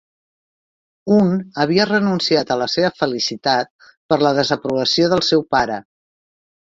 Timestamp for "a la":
2.55-2.69